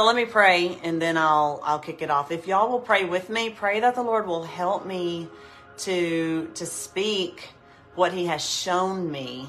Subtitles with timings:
[0.00, 2.32] So let me pray and then I'll I'll kick it off.
[2.32, 5.28] If y'all will pray with me, pray that the Lord will help me
[5.80, 7.50] to to speak
[7.96, 9.46] what he has shown me.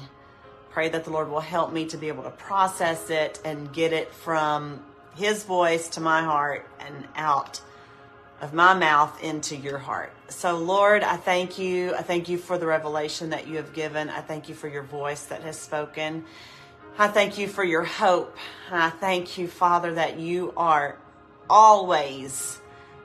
[0.68, 3.94] Pray that the Lord will help me to be able to process it and get
[3.94, 4.84] it from
[5.16, 7.62] his voice to my heart and out
[8.42, 10.12] of my mouth into your heart.
[10.28, 11.94] So, Lord, I thank you.
[11.94, 14.10] I thank you for the revelation that you have given.
[14.10, 16.26] I thank you for your voice that has spoken.
[16.98, 18.36] I thank you for your hope.
[18.70, 20.98] I thank you, Father, that you are
[21.48, 22.60] always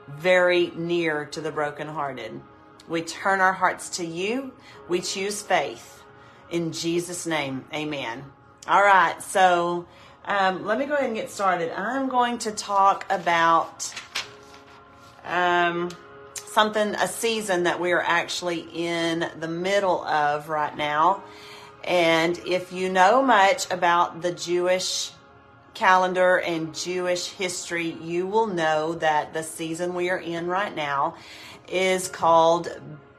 [0.06, 2.38] very near to the brokenhearted.
[2.86, 4.52] We turn our hearts to you.
[4.88, 6.02] We choose faith.
[6.50, 8.24] In Jesus' name, amen.
[8.66, 9.86] All right, so
[10.26, 11.72] um, let me go ahead and get started.
[11.72, 13.94] I'm going to talk about
[15.24, 15.88] um,
[16.34, 21.22] something, a season that we are actually in the middle of right now.
[21.88, 25.10] And if you know much about the Jewish
[25.72, 31.14] calendar and Jewish history, you will know that the season we are in right now
[31.66, 32.68] is called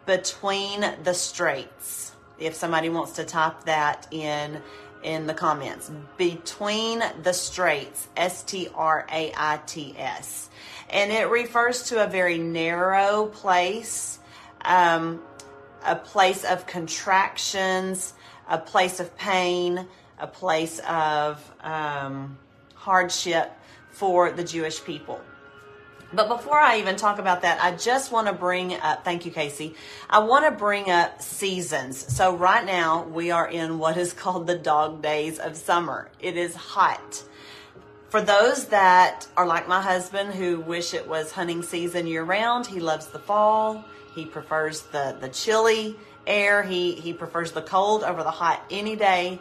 [0.05, 2.11] Between the Straits.
[2.37, 4.61] If somebody wants to type that in
[5.01, 10.47] in the comments, Between the Straits, S T R A I T S.
[10.91, 14.19] And it refers to a very narrow place,
[14.61, 15.23] um,
[15.83, 18.13] a place of contractions,
[18.49, 19.87] a place of pain,
[20.19, 22.37] a place of um,
[22.73, 23.51] hardship
[23.91, 25.21] for the Jewish people.
[26.11, 29.31] But before I even talk about that, I just want to bring up, thank you,
[29.31, 29.75] Casey.
[30.09, 31.97] I want to bring up seasons.
[32.15, 36.09] So, right now, we are in what is called the dog days of summer.
[36.19, 37.23] It is hot.
[38.09, 42.65] For those that are like my husband who wish it was hunting season year round,
[42.65, 43.85] he loves the fall.
[44.15, 45.95] He prefers the, the chilly
[46.29, 46.63] air.
[46.63, 49.39] He, he prefers the cold over the hot any day.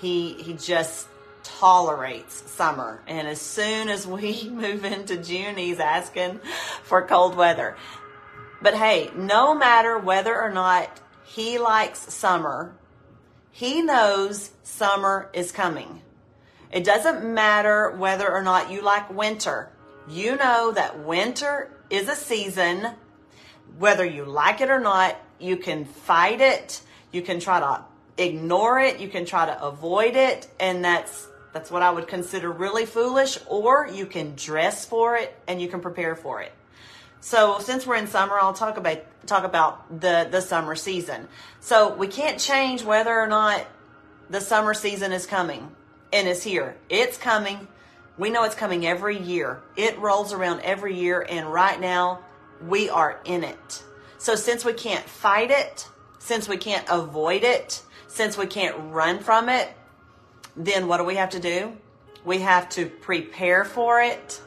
[0.00, 1.08] He, he just
[1.42, 3.00] tolerates summer.
[3.06, 6.40] And as soon as we move into June, he's asking
[6.82, 7.76] for cold weather.
[8.60, 12.74] But hey, no matter whether or not he likes summer,
[13.50, 16.02] he knows summer is coming.
[16.70, 19.70] It doesn't matter whether or not you like winter.
[20.08, 22.86] You know that winter is a season.
[23.78, 26.80] Whether you like it or not, you can fight it.
[27.12, 27.84] You can try to
[28.16, 29.00] ignore it.
[29.00, 30.48] You can try to avoid it.
[30.58, 35.34] And that's that's what I would consider really foolish, or you can dress for it
[35.48, 36.52] and you can prepare for it.
[37.20, 41.28] So since we're in summer, I'll talk about talk about the the summer season.
[41.60, 43.66] So we can't change whether or not
[44.30, 45.74] the summer season is coming
[46.12, 46.76] and is here.
[46.88, 47.66] It's coming.
[48.16, 49.62] We know it's coming every year.
[49.76, 52.20] It rolls around every year and right now
[52.66, 53.82] we are in it.
[54.18, 59.20] So since we can't fight it, since we can't avoid it, since we can't run
[59.20, 59.68] from it,
[60.56, 61.76] then what do we have to do?
[62.24, 64.42] We have to prepare for it,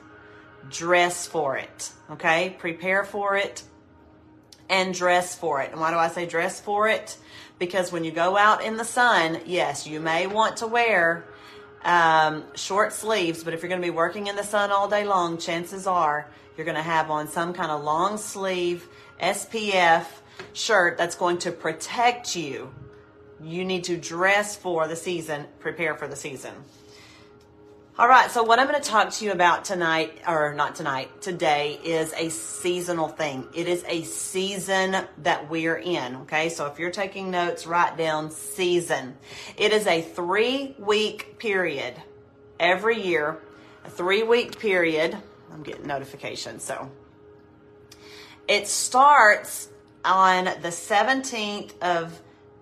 [0.69, 1.91] dress for it.
[2.11, 2.55] Okay?
[2.59, 3.63] Prepare for it
[4.69, 5.71] and dress for it.
[5.71, 7.17] And why do I say dress for it?
[7.59, 11.25] Because when you go out in the sun, yes, you may want to wear
[11.83, 15.05] um, short sleeves, but if you're going to be working in the sun all day
[15.05, 18.87] long, chances are you're going to have on some kind of long sleeve
[19.21, 20.05] SPF
[20.53, 22.73] shirt that's going to protect you
[23.43, 26.53] you need to dress for the season, prepare for the season.
[27.97, 31.21] All right, so what I'm going to talk to you about tonight, or not tonight,
[31.21, 33.47] today is a seasonal thing.
[33.53, 36.49] It is a season that we're in, okay?
[36.49, 39.17] So if you're taking notes, write down season.
[39.57, 41.95] It is a three week period
[42.59, 43.39] every year,
[43.85, 45.17] a three week period.
[45.51, 46.89] I'm getting notifications, so
[48.47, 49.69] it starts
[50.03, 52.19] on the 17th of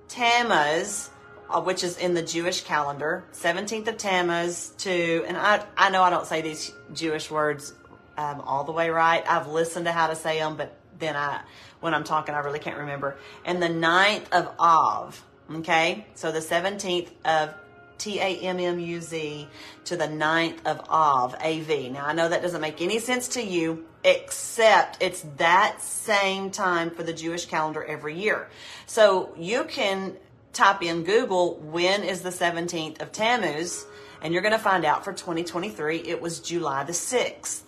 [0.07, 1.09] Tammuz,
[1.49, 6.03] uh, which is in the Jewish calendar, 17th of Tammuz to, and I, I know
[6.03, 7.73] I don't say these Jewish words
[8.17, 9.23] um, all the way right.
[9.27, 11.41] I've listened to how to say them, but then I,
[11.79, 13.17] when I'm talking, I really can't remember.
[13.45, 15.23] And the 9th of Av,
[15.55, 16.05] okay?
[16.15, 17.53] So the 17th of
[17.97, 19.47] T A M M U Z
[19.85, 21.89] to the 9th of Av, A V.
[21.89, 26.91] Now, I know that doesn't make any sense to you, except it's that same time
[26.91, 28.49] for the Jewish calendar every year.
[28.85, 30.15] So you can
[30.53, 33.85] type in Google, when is the 17th of Tammuz?
[34.21, 37.63] And you're going to find out for 2023, it was July the 6th.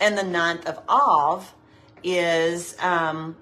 [0.00, 1.52] And the 9th of Av
[2.02, 3.36] is um,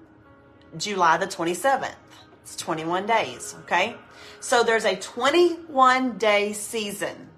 [0.77, 1.93] July the 27th.
[2.41, 3.95] It's 21 days, okay?
[4.39, 7.29] So there's a 21 day season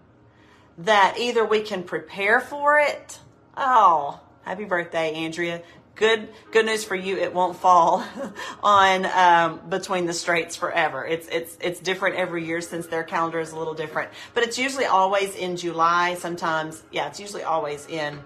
[0.77, 3.19] that either we can prepare for it.
[3.55, 5.61] Oh, happy birthday, Andrea.
[5.95, 8.03] good good news for you it won't fall
[8.63, 11.05] on um, between the straits forever.
[11.05, 14.09] It's it's it's different every year since their calendar is a little different.
[14.33, 18.19] But it's usually always in july sometimes yeah it's usually always in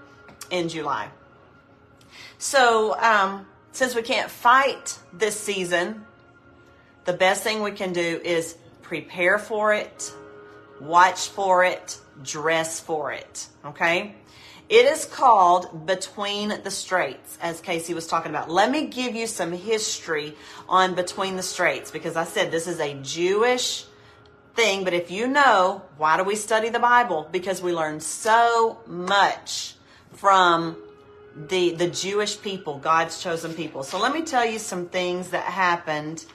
[0.52, 1.10] in july.
[2.38, 6.06] So um, since we can't fight this season
[7.06, 10.14] the best thing we can do is prepare for it
[10.80, 14.16] watch for it dress for it okay
[14.68, 18.50] it is called Between the Straits, as Casey was talking about.
[18.50, 20.36] Let me give you some history
[20.68, 23.86] on Between the Straits because I said this is a Jewish
[24.56, 27.28] thing, but if you know, why do we study the Bible?
[27.32, 29.76] Because we learn so much
[30.14, 30.78] from
[31.36, 33.84] the the Jewish people, God's chosen people.
[33.84, 36.26] So let me tell you some things that happened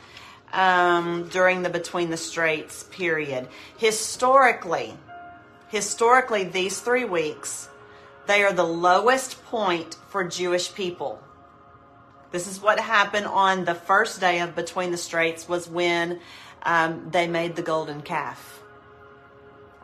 [0.53, 3.49] um, during the Between the Straits period.
[3.79, 4.95] Historically,
[5.69, 7.70] historically, these three weeks
[8.31, 11.21] they are the lowest point for Jewish people.
[12.31, 16.21] This is what happened on the first day of Between the Straits was when
[16.63, 18.63] um, they made the golden calf.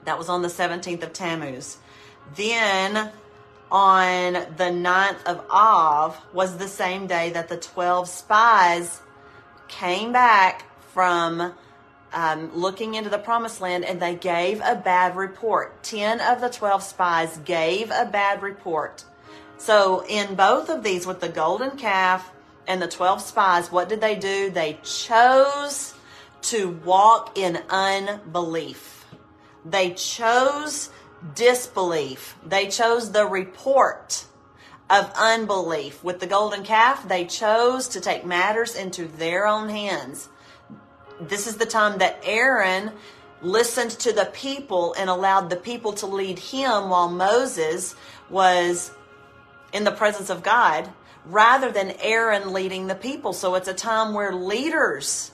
[0.04, 1.78] That was on the 17th of Tammuz.
[2.36, 3.10] Then
[3.72, 9.00] on the 9th of Av was the same day that the 12 spies
[9.66, 10.62] came back
[10.92, 11.52] from
[12.16, 15.82] um, looking into the promised land and they gave a bad report.
[15.82, 19.04] 10 of the 12 spies gave a bad report.
[19.58, 22.32] So, in both of these, with the golden calf
[22.66, 24.50] and the 12 spies, what did they do?
[24.50, 25.94] They chose
[26.42, 29.06] to walk in unbelief.
[29.64, 30.88] They chose
[31.34, 32.36] disbelief.
[32.46, 34.24] They chose the report
[34.88, 36.02] of unbelief.
[36.02, 40.30] With the golden calf, they chose to take matters into their own hands
[41.20, 42.92] this is the time that Aaron
[43.42, 47.94] listened to the people and allowed the people to lead him while Moses
[48.30, 48.90] was
[49.72, 50.90] in the presence of God
[51.26, 53.32] rather than Aaron leading the people.
[53.32, 55.32] So it's a time where leaders,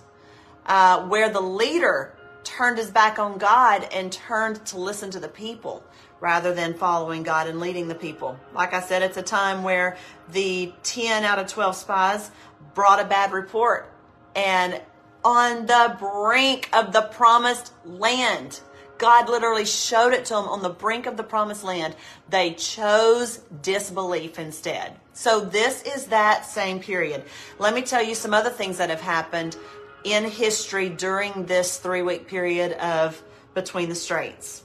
[0.67, 2.15] uh, where the leader
[2.45, 5.85] turned his back on God and turned to listen to the people
[6.21, 8.39] rather than following God and leading the people.
[8.55, 9.97] Like I said, it's a time where
[10.31, 12.31] the 10 out of 12 spies
[12.75, 13.93] brought a bad report
[14.35, 14.81] and
[15.25, 18.61] on the brink of the promised land.
[18.99, 21.97] God literally showed it to them on the brink of the promised land.
[22.29, 24.95] They chose disbelief instead.
[25.13, 27.25] So this is that same period.
[27.59, 29.57] Let me tell you some other things that have happened
[30.05, 33.23] in history during this three week period of
[33.55, 34.63] between the straits.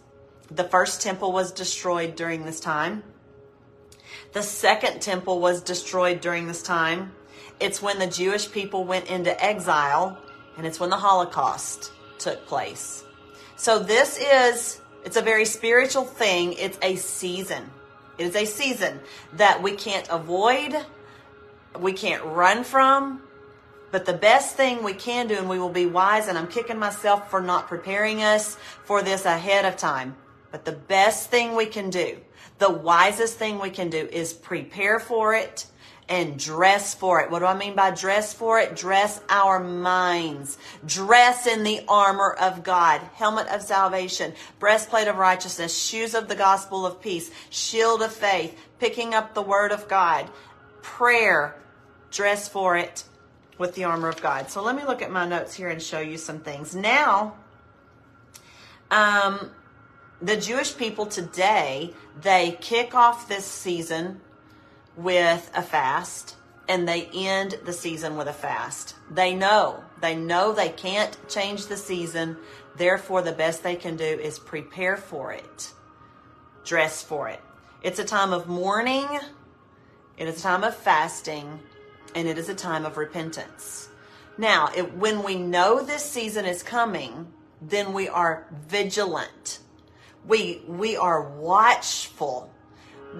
[0.49, 3.03] The first temple was destroyed during this time.
[4.33, 7.11] The second temple was destroyed during this time.
[7.59, 10.21] It's when the Jewish people went into exile
[10.57, 13.03] and it's when the Holocaust took place.
[13.55, 16.53] So this is, it's a very spiritual thing.
[16.53, 17.69] It's a season.
[18.17, 18.99] It is a season
[19.33, 20.75] that we can't avoid,
[21.79, 23.21] we can't run from,
[23.91, 26.79] but the best thing we can do, and we will be wise, and I'm kicking
[26.79, 30.15] myself for not preparing us for this ahead of time.
[30.51, 32.17] But the best thing we can do,
[32.57, 35.67] the wisest thing we can do is prepare for it
[36.09, 37.29] and dress for it.
[37.29, 38.75] What do I mean by dress for it?
[38.75, 40.57] Dress our minds.
[40.85, 46.35] Dress in the armor of God, helmet of salvation, breastplate of righteousness, shoes of the
[46.35, 50.29] gospel of peace, shield of faith, picking up the word of God,
[50.81, 51.55] prayer.
[52.09, 53.03] Dress for it
[53.57, 54.49] with the armor of God.
[54.49, 56.73] So let me look at my notes here and show you some things.
[56.73, 57.35] Now,
[58.91, 59.51] um,
[60.21, 64.21] the Jewish people today, they kick off this season
[64.97, 66.35] with a fast
[66.67, 68.95] and they end the season with a fast.
[69.09, 72.37] They know, they know they can't change the season.
[72.75, 75.71] Therefore, the best they can do is prepare for it,
[76.65, 77.39] dress for it.
[77.81, 79.07] It's a time of mourning,
[80.17, 81.59] it is a time of fasting,
[82.15, 83.89] and it is a time of repentance.
[84.37, 89.59] Now, it, when we know this season is coming, then we are vigilant.
[90.25, 92.51] We, we are watchful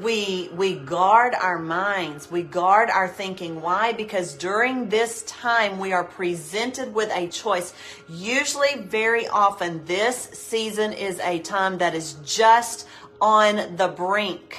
[0.02, 2.30] we we guard our minds.
[2.30, 3.62] We guard our thinking.
[3.62, 3.94] Why?
[3.94, 7.74] Because during this time we are presented with a choice.
[8.08, 12.88] Usually very often this season is a time that is just
[13.20, 14.58] on the brink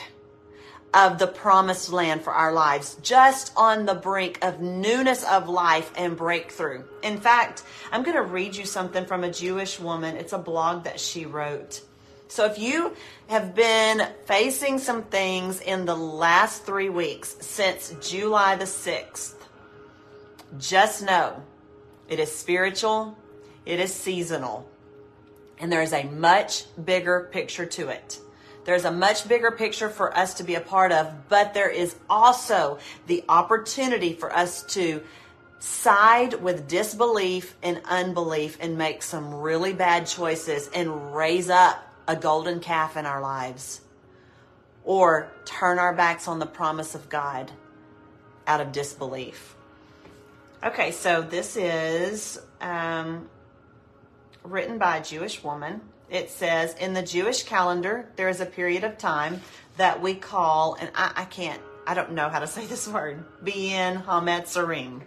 [0.95, 5.93] of the promised land for our lives just on the brink of newness of life
[5.97, 6.83] and breakthrough.
[7.03, 10.17] In fact i'm going to read you something from a jewish woman.
[10.17, 11.83] It's a blog that she wrote
[12.29, 12.95] so if you
[13.29, 19.35] have been facing some things in the last three weeks since July the 6th,
[20.59, 21.43] just know
[22.09, 23.17] it is spiritual,
[23.65, 24.69] it is seasonal,
[25.59, 28.21] and there is a much bigger picture to it.
[28.65, 31.97] There's a much bigger picture for us to be a part of, but there is
[32.11, 35.03] also the opportunity for us to
[35.59, 42.17] side with disbelief and unbelief and make some really bad choices and raise up a
[42.17, 43.83] golden calf in our lives
[44.83, 47.53] or turn our backs on the promise of God
[48.47, 49.55] out of disbelief.
[50.65, 53.29] Okay, so this is um,
[54.43, 55.83] written by a Jewish woman.
[56.11, 59.43] It says, in the Jewish calendar, there is a period of time
[59.77, 63.25] that we call, and I, I can't, I don't know how to say this word,
[63.45, 65.03] Bein Hametzarim.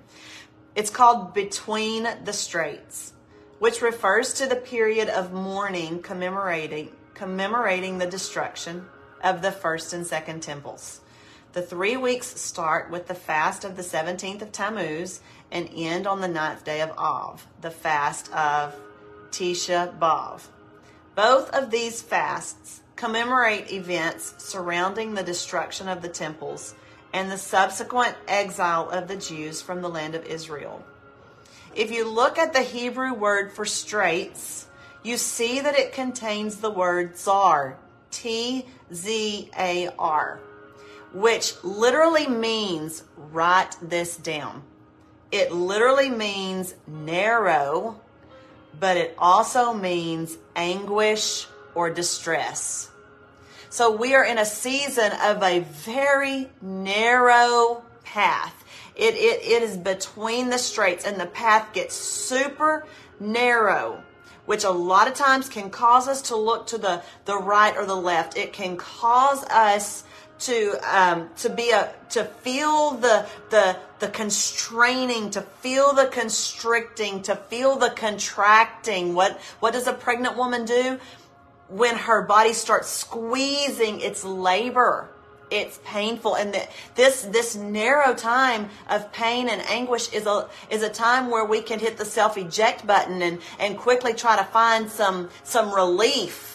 [0.75, 3.13] It's called Between the Straits,
[3.61, 8.83] which refers to the period of mourning commemorating, commemorating the destruction
[9.23, 10.99] of the first and second temples.
[11.53, 16.21] The three weeks start with the fast of the 17th of Tammuz and end on
[16.21, 18.73] the ninth day of Av, the fast of
[19.29, 20.41] Tisha B'Av.
[21.13, 26.73] Both of these fasts commemorate events surrounding the destruction of the temples
[27.13, 30.83] and the subsequent exile of the Jews from the land of Israel.
[31.75, 34.67] If you look at the Hebrew word for straits,
[35.03, 37.77] you see that it contains the word zar,
[38.11, 40.39] T Z A R,
[41.13, 44.63] which literally means write this down.
[45.31, 48.01] It literally means narrow,
[48.77, 52.89] but it also means anguish or distress.
[53.69, 58.60] So we are in a season of a very narrow path.
[58.95, 62.85] It, it, it is between the straits and the path gets super
[63.19, 64.03] narrow,
[64.45, 67.85] which a lot of times can cause us to look to the, the right or
[67.85, 68.37] the left.
[68.37, 70.03] It can cause us
[70.39, 77.21] to um, to be a to feel the the the constraining, to feel the constricting,
[77.21, 79.13] to feel the contracting.
[79.13, 80.99] What what does a pregnant woman do?
[81.71, 85.09] when her body starts squeezing its labor
[85.51, 86.35] it's painful.
[86.35, 91.29] And that this this narrow time of pain and anguish is a is a time
[91.29, 95.29] where we can hit the self eject button and and quickly try to find some
[95.43, 96.47] some relief.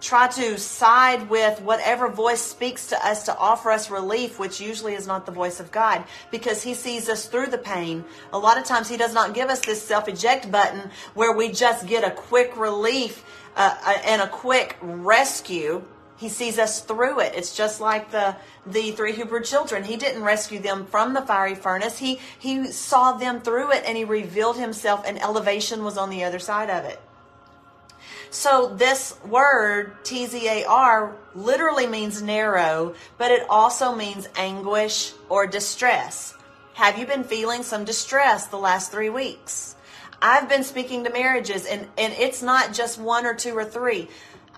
[0.00, 4.94] Try to side with whatever voice speaks to us to offer us relief which usually
[4.94, 8.04] is not the voice of God because he sees us through the pain.
[8.32, 11.50] A lot of times he does not give us this self eject button where we
[11.50, 13.24] just get a quick relief
[13.56, 15.82] uh, uh, and a quick rescue.
[16.18, 17.34] He sees us through it.
[17.36, 19.84] It's just like the the three Hebrew children.
[19.84, 21.98] He didn't rescue them from the fiery furnace.
[21.98, 26.24] He he saw them through it and he revealed himself and elevation was on the
[26.24, 27.00] other side of it.
[28.30, 36.34] So this word TZAR literally means narrow, but it also means anguish or distress.
[36.74, 39.76] Have you been feeling some distress the last 3 weeks?
[40.20, 44.08] I've been speaking to marriages, and, and it's not just one or two or three.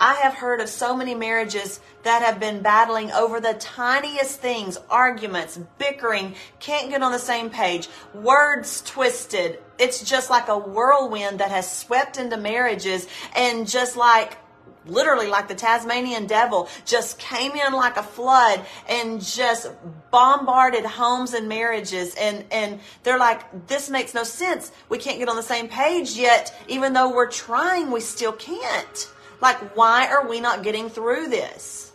[0.01, 4.79] I have heard of so many marriages that have been battling over the tiniest things,
[4.89, 9.59] arguments, bickering, can't get on the same page, words twisted.
[9.79, 14.39] It's just like a whirlwind that has swept into marriages and just like
[14.87, 19.71] literally like the Tasmanian devil, just came in like a flood and just
[20.11, 22.15] bombarded homes and marriages.
[22.15, 24.73] And, and they're like, this makes no sense.
[24.89, 26.55] We can't get on the same page yet.
[26.69, 29.11] Even though we're trying, we still can't.
[29.41, 31.93] Like, why are we not getting through this?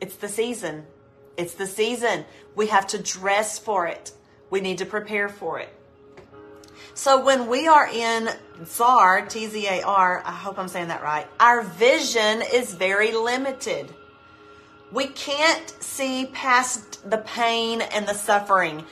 [0.00, 0.86] It's the season.
[1.36, 2.24] It's the season.
[2.54, 4.12] We have to dress for it.
[4.50, 5.68] We need to prepare for it.
[6.94, 8.28] So when we are in
[8.64, 13.12] ZAR, T Z A R, I hope I'm saying that right, our vision is very
[13.12, 13.92] limited.
[14.92, 18.84] We can't see past the pain and the suffering.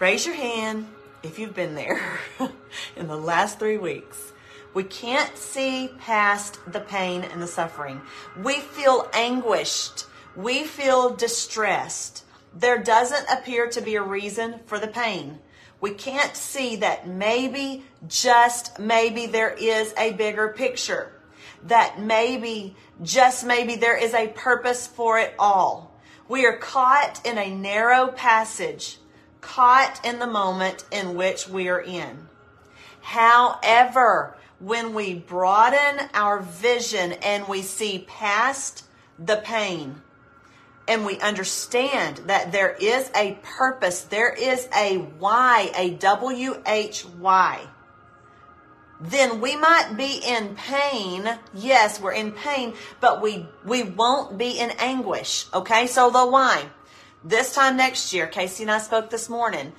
[0.00, 0.88] Raise your hand
[1.22, 2.18] if you've been there
[2.96, 4.25] in the last three weeks.
[4.76, 8.00] We can't see past the pain and the suffering.
[8.40, 10.04] We feel anguished.
[10.36, 12.24] We feel distressed.
[12.54, 15.40] There doesn't appear to be a reason for the pain
[15.80, 21.12] we can't see that maybe, just maybe, there is a bigger picture.
[21.64, 25.94] That maybe, just maybe, there is a purpose for it all.
[26.28, 28.98] We are caught in a narrow passage,
[29.40, 32.26] caught in the moment in which we are in.
[33.02, 38.84] However, when we broaden our vision and we see past
[39.18, 40.02] the pain,
[40.88, 47.04] and we understand that there is a purpose, there is a why, a W H
[47.04, 47.66] Y,
[49.00, 51.28] then we might be in pain.
[51.52, 55.46] Yes, we're in pain, but we, we won't be in anguish.
[55.52, 55.86] Okay.
[55.86, 56.64] So the why.
[57.22, 59.72] This time next year, Casey and I spoke this morning.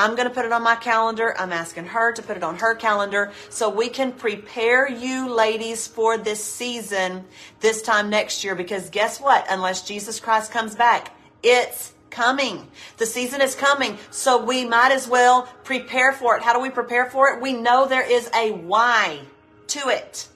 [0.00, 1.34] I'm going to put it on my calendar.
[1.38, 5.86] I'm asking her to put it on her calendar so we can prepare you ladies
[5.86, 7.26] for this season
[7.60, 8.54] this time next year.
[8.54, 9.44] Because guess what?
[9.50, 12.66] Unless Jesus Christ comes back, it's coming.
[12.96, 13.98] The season is coming.
[14.10, 16.42] So we might as well prepare for it.
[16.42, 17.42] How do we prepare for it?
[17.42, 19.20] We know there is a why
[19.66, 20.28] to it.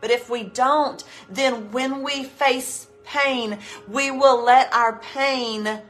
[0.00, 5.80] But if we don't, then when we face pain, we will let our pain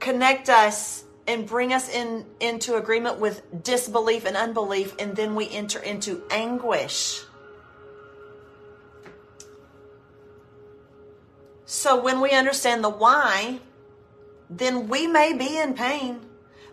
[0.00, 5.48] connect us and bring us in into agreement with disbelief and unbelief and then we
[5.50, 7.22] enter into anguish.
[11.66, 13.60] So when we understand the why
[14.48, 16.20] then we may be in pain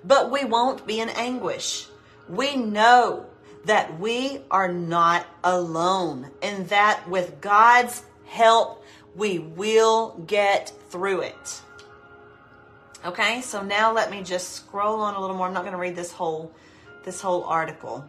[0.04, 1.88] but we won't be in anguish.
[2.30, 3.26] We know
[3.66, 8.84] that we are not alone and that with God's help
[9.16, 11.62] we will get through it
[13.06, 15.46] Okay, so now let me just scroll on a little more.
[15.46, 16.52] I'm not going to read this whole
[17.04, 18.04] this whole article.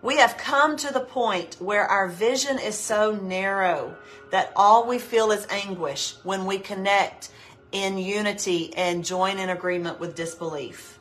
[0.00, 3.94] We have come to the point where our vision is so narrow
[4.30, 7.32] that all we feel is anguish when we connect
[7.72, 10.98] in unity and join in agreement with disbelief.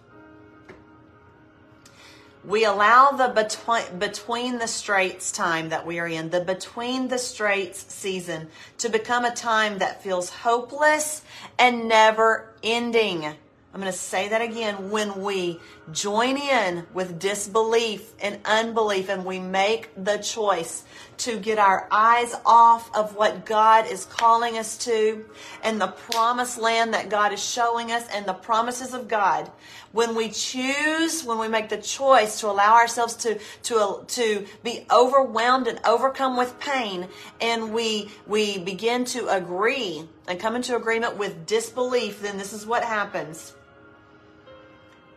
[2.45, 7.17] We allow the between, between the straits time that we are in, the between the
[7.17, 11.21] straits season, to become a time that feels hopeless
[11.57, 13.25] and never ending.
[13.25, 14.89] I'm going to say that again.
[14.89, 15.59] When we
[15.91, 20.85] join in with disbelief and unbelief and we make the choice
[21.19, 25.25] to get our eyes off of what God is calling us to
[25.63, 29.51] and the promised land that God is showing us and the promises of God,
[29.91, 34.85] when we choose, when we make the choice to allow ourselves to, to, to be
[34.91, 37.07] overwhelmed and overcome with pain
[37.41, 42.65] and we, we begin to agree and come into agreement with disbelief, then this is
[42.65, 43.53] what happens.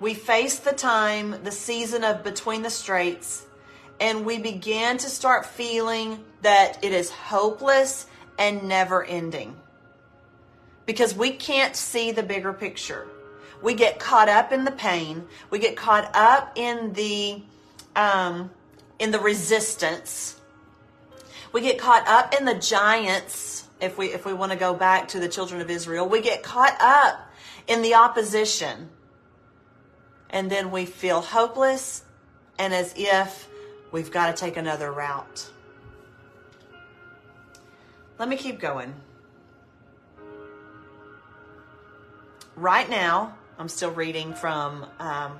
[0.01, 3.47] We face the time, the season of between the straits,
[4.03, 9.55] and we begin to start feeling that it is hopeless and never ending.
[10.87, 13.07] Because we can't see the bigger picture.
[13.63, 15.25] We get caught up in the pain.
[15.51, 17.43] We get caught up in the
[17.95, 18.51] um,
[18.99, 20.41] in the resistance.
[21.53, 23.69] We get caught up in the giants.
[23.81, 26.43] If we if we want to go back to the children of Israel, we get
[26.43, 27.31] caught up
[27.69, 28.91] in the opposition
[30.29, 32.03] and then we feel hopeless
[32.59, 33.49] and as if
[33.93, 35.49] we've got to take another route.
[38.19, 38.95] Let me keep going.
[42.57, 45.39] Right now, I'm still reading from um,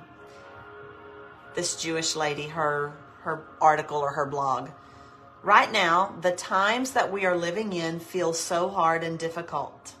[1.55, 4.69] this Jewish lady, her her article or her blog.
[5.43, 9.93] Right now, the times that we are living in feel so hard and difficult.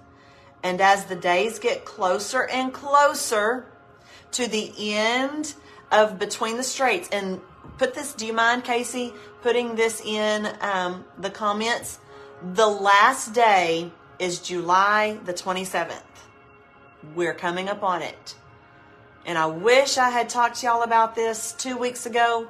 [0.61, 3.65] And as the days get closer and closer,
[4.33, 5.53] to the end
[5.91, 7.09] of Between the Straits.
[7.11, 7.39] And
[7.77, 11.99] put this, do you mind, Casey, putting this in um, the comments?
[12.53, 16.01] The last day is July the 27th.
[17.15, 18.35] We're coming up on it.
[19.25, 22.47] And I wish I had talked to y'all about this two weeks ago.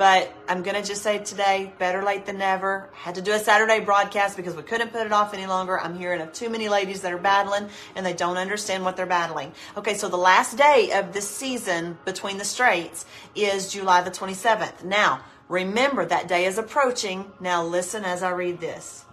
[0.00, 2.88] But I'm going to just say today, better late than never.
[2.94, 5.78] Had to do a Saturday broadcast because we couldn't put it off any longer.
[5.78, 9.04] I'm hearing of too many ladies that are battling and they don't understand what they're
[9.04, 9.52] battling.
[9.76, 14.84] Okay, so the last day of this season between the straits is July the 27th.
[14.84, 17.30] Now, remember that day is approaching.
[17.38, 19.04] Now, listen as I read this.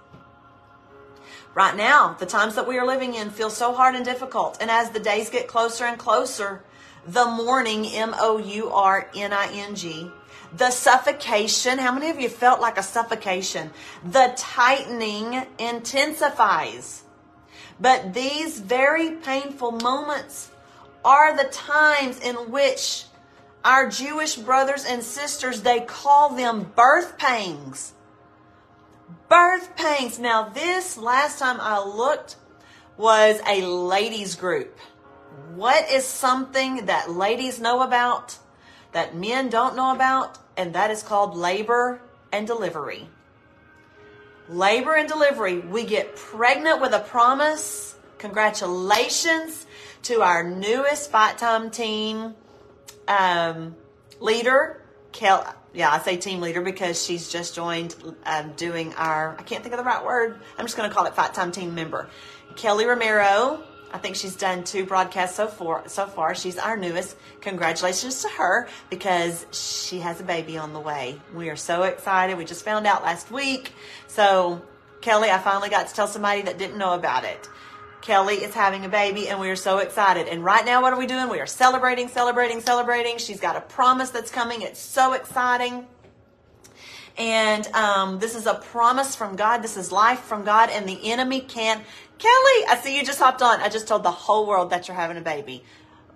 [1.54, 4.60] Right now, the times that we are living in feel so hard and difficult.
[4.62, 6.64] And as the days get closer and closer,
[7.06, 10.12] the mourning, M O U R N I N G,
[10.56, 13.72] the suffocation, how many of you felt like a suffocation?
[14.04, 17.04] The tightening intensifies.
[17.80, 20.50] But these very painful moments
[21.04, 23.06] are the times in which
[23.64, 27.94] our Jewish brothers and sisters, they call them birth pangs.
[29.30, 30.20] Birth pangs.
[30.20, 32.38] Now, this last time I looked
[32.98, 34.78] was a ladies group.
[35.54, 38.38] What is something that ladies know about?
[38.98, 43.08] That men don't know about, and that is called labor and delivery.
[44.50, 47.96] Labor and delivery, we get pregnant with a promise.
[48.18, 49.68] Congratulations
[50.02, 52.34] to our newest Fight Time team
[53.08, 53.76] um,
[54.20, 54.82] leader,
[55.12, 55.46] Kel.
[55.76, 57.94] Yeah, I say team leader because she's just joined
[58.26, 60.40] um, doing our, I can't think of the right word.
[60.58, 62.10] I'm just going to call it Fight Time team member.
[62.56, 63.62] Kelly Romero
[63.98, 65.90] I think she's done two broadcasts so far.
[65.90, 67.18] So far, she's our newest.
[67.42, 71.20] Congratulations to her because she has a baby on the way.
[71.34, 72.38] We are so excited.
[72.38, 73.72] We just found out last week.
[74.06, 74.62] So,
[75.02, 77.50] Kelly, I finally got to tell somebody that didn't know about it.
[78.02, 80.28] Kelly is having a baby and we are so excited.
[80.28, 81.28] And right now, what are we doing?
[81.28, 83.18] We are celebrating, celebrating, celebrating.
[83.18, 84.62] She's got a promise that's coming.
[84.62, 85.88] It's so exciting.
[87.18, 89.64] And um, this is a promise from God.
[89.64, 90.70] This is life from God.
[90.70, 91.84] And the enemy can't.
[92.18, 93.60] Kelly, I see you just hopped on.
[93.62, 95.64] I just told the whole world that you're having a baby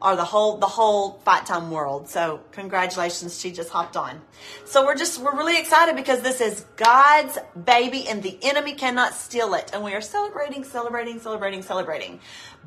[0.01, 2.09] or the whole the whole fight time world.
[2.09, 4.21] So congratulations, she just hopped on.
[4.65, 9.13] So we're just we're really excited because this is God's baby and the enemy cannot
[9.13, 9.71] steal it.
[9.73, 12.19] And we are celebrating, celebrating, celebrating, celebrating.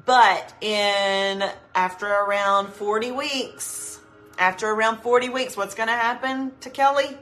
[0.04, 1.44] But in
[1.74, 3.98] after around 40 weeks,
[4.38, 7.16] after around 40 weeks, what's going to happen to Kelly?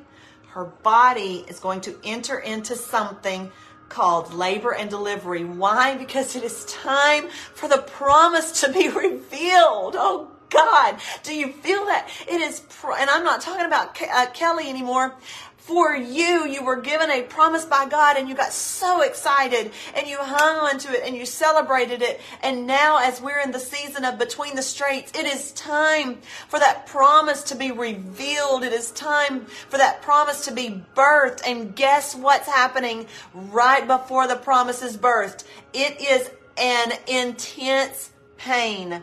[0.48, 3.50] Her body is going to enter into something
[3.92, 5.44] called labor and delivery.
[5.44, 5.94] Why?
[5.96, 9.94] Because it is time for the promise to be revealed.
[9.98, 12.08] Oh God, do you feel that?
[12.26, 15.14] It is, pro- and I'm not talking about Ke- uh, Kelly anymore
[15.62, 16.44] for you.
[16.46, 20.56] You were given a promise by God and you got so excited and you hung
[20.56, 22.20] on to it and you celebrated it.
[22.42, 26.58] And now, as we're in the season of between the straits, it is time for
[26.58, 28.64] that promise to be revealed.
[28.64, 31.42] It is time for that promise to be birthed.
[31.46, 35.44] And guess what's happening right before the promise is birthed?
[35.72, 39.00] It is an intense pain.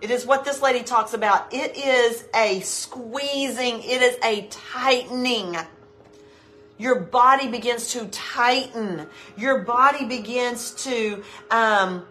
[0.00, 1.52] It is what this lady talks about.
[1.52, 5.56] It is a squeezing, it is a tightening
[6.78, 9.06] your body begins to tighten.
[9.36, 12.04] Your body begins to um,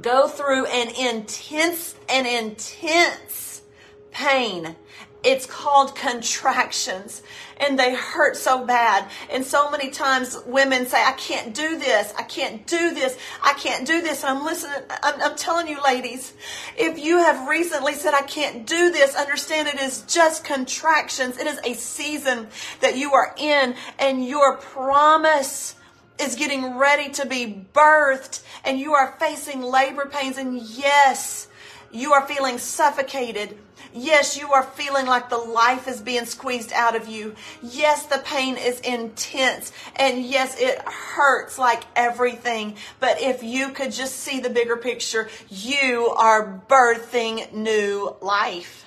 [0.00, 3.62] go through an intense, an intense
[4.10, 4.76] pain.
[5.24, 7.22] It's called contractions
[7.62, 9.08] and they hurt so bad.
[9.30, 12.12] And so many times women say, I can't do this.
[12.18, 13.16] I can't do this.
[13.42, 14.24] I can't do this.
[14.24, 14.78] And I'm listening.
[15.02, 16.32] I'm, I'm telling you, ladies,
[16.76, 21.38] if you have recently said, I can't do this, understand it is just contractions.
[21.38, 22.48] It is a season
[22.80, 25.76] that you are in and your promise
[26.20, 30.36] is getting ready to be birthed and you are facing labor pains.
[30.36, 31.48] And yes,
[31.92, 33.58] you are feeling suffocated
[33.94, 37.34] Yes, you are feeling like the life is being squeezed out of you.
[37.62, 39.72] Yes, the pain is intense.
[39.96, 42.76] And yes, it hurts like everything.
[43.00, 48.86] But if you could just see the bigger picture, you are birthing new life.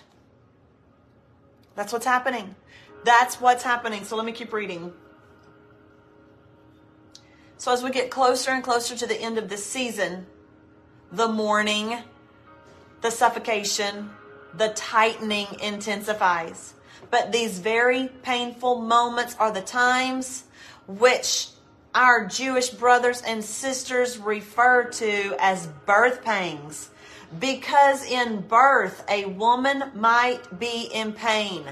[1.76, 2.56] That's what's happening.
[3.04, 4.06] That's what's happening.
[4.06, 4.92] So let me keep reading.
[7.58, 10.26] So as we get closer and closer to the end of this season,
[11.12, 11.98] the mourning,
[13.02, 14.10] the suffocation,
[14.54, 16.74] the tightening intensifies.
[17.12, 20.44] But these very painful moments are the times
[20.88, 21.50] which
[21.94, 26.90] our Jewish brothers and sisters refer to as birth pangs.
[27.40, 31.64] Because in birth, a woman might be in pain.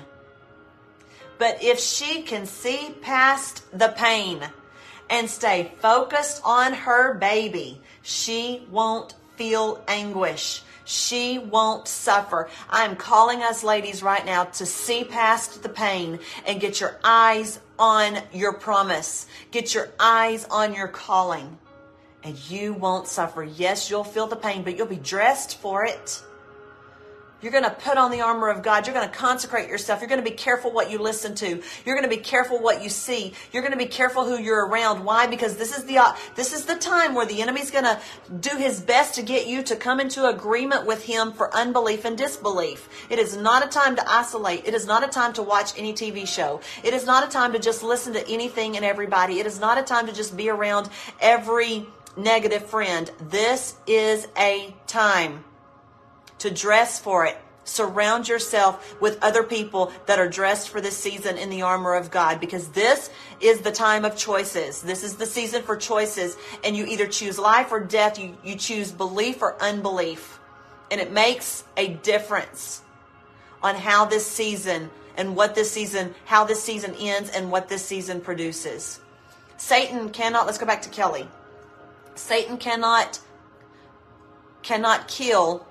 [1.38, 4.40] But if she can see past the pain
[5.10, 12.50] and stay focused on her baby, she won't feel anguish she won't suffer.
[12.70, 17.60] I'm calling us ladies right now to see past the pain and get your eyes
[17.80, 19.28] on your promise.
[19.52, 21.58] Get your eyes on your calling.
[22.24, 23.44] And you won't suffer.
[23.44, 26.24] Yes, you'll feel the pain, but you'll be dressed for it.
[27.44, 28.88] You're going to put on the armor of God.
[28.88, 30.00] You're going to consecrate yourself.
[30.00, 31.62] You're going to be careful what you listen to.
[31.86, 33.34] You're going to be careful what you see.
[33.52, 35.04] You're going to be careful who you're around.
[35.04, 35.28] Why?
[35.28, 38.00] Because this is the uh, this is the time where the enemy's going to
[38.40, 42.18] do his best to get you to come into agreement with him for unbelief and
[42.18, 42.88] disbelief.
[43.10, 44.66] It is not a time to isolate.
[44.66, 46.62] It is not a time to watch any TV show.
[46.82, 49.42] It is not a time to just listen to anything and everybody.
[49.42, 53.12] It is not a time to just be around every negative friend.
[53.20, 55.44] This is a time
[56.44, 57.38] to dress for it.
[57.64, 62.12] Surround yourself with other people that are dressed for this season in the armor of
[62.12, 64.82] God because this is the time of choices.
[64.82, 66.36] This is the season for choices.
[66.66, 70.38] And you either choose life or death, you, you choose belief or unbelief.
[70.92, 72.82] And it makes a difference
[73.62, 77.86] on how this season and what this season, how this season ends and what this
[77.86, 79.00] season produces.
[79.56, 81.26] Satan cannot, let's go back to Kelly.
[82.16, 83.22] Satan cannot,
[84.62, 85.66] cannot kill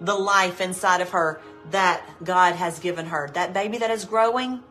[0.00, 3.30] the life inside of her that God has given her.
[3.34, 4.62] That baby that is growing,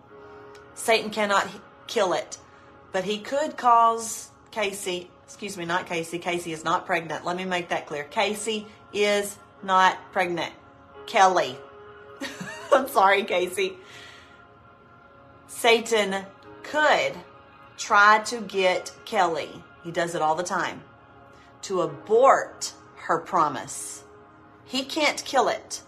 [0.74, 1.48] Satan cannot
[1.88, 2.38] kill it,
[2.92, 6.20] but he could cause Casey, excuse me, not Casey.
[6.20, 7.26] Casey is not pregnant.
[7.26, 8.04] Let me make that clear.
[8.06, 10.54] Casey is not pregnant.
[11.08, 11.58] Kelly.
[12.72, 13.78] I'm sorry, Casey.
[15.48, 16.26] Satan
[16.64, 17.14] could
[17.78, 20.82] try to get Kelly, he does it all the time,
[21.64, 24.05] to abort her promise
[24.66, 25.82] he can't kill it,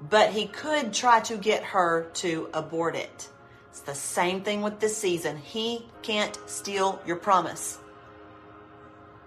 [0.00, 3.28] but he could try to get her to abort it.
[3.70, 5.38] It's the same thing with this season.
[5.38, 7.78] He can't steal your promise.